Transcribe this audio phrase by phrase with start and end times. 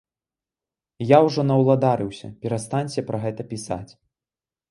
[1.09, 3.91] Я ўжо наўладарыўся, перастаньце пра гэта пісаць.